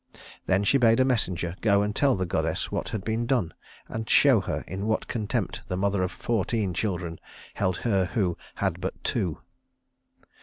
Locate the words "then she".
0.47-0.79